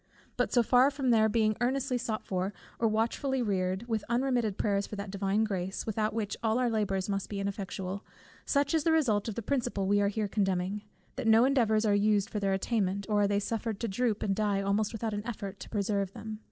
But 0.35 0.51
so 0.51 0.63
far 0.63 0.89
from 0.89 1.11
their 1.11 1.29
being 1.29 1.55
earnestly 1.61 1.99
sought 1.99 2.25
for, 2.25 2.53
or 2.79 2.87
watchfully 2.87 3.43
reared, 3.43 3.87
with 3.87 4.03
unremitted 4.09 4.57
prayers 4.57 4.87
for 4.87 4.95
that 4.95 5.11
Divine 5.11 5.43
Grace, 5.43 5.85
without 5.85 6.15
which 6.15 6.35
all 6.41 6.57
our 6.57 6.71
labours 6.71 7.07
must 7.07 7.29
be 7.29 7.39
ineffectual; 7.39 8.03
such 8.43 8.73
is 8.73 8.83
the 8.83 8.91
result 8.91 9.27
of 9.27 9.35
the 9.35 9.43
principle 9.43 9.85
we 9.85 10.01
are 10.01 10.07
here 10.07 10.27
condemning, 10.27 10.81
that 11.17 11.27
no 11.27 11.45
endeavours 11.45 11.85
are 11.85 11.93
used 11.93 12.31
for 12.31 12.39
their 12.39 12.53
attainment, 12.53 13.05
or 13.09 13.27
they 13.27 13.37
are 13.37 13.41
suffered 13.41 13.79
to 13.81 13.87
droop 13.87 14.23
and 14.23 14.35
die 14.35 14.59
almost 14.59 14.91
without 14.91 15.13
an 15.13 15.21
effort 15.23 15.59
to 15.59 15.69
preserve 15.69 16.13
them. 16.13 16.39